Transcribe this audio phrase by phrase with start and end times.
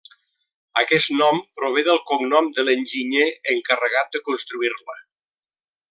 [0.81, 4.99] Aquest nom prové del cognom de l'enginyer encarregat de construir-la.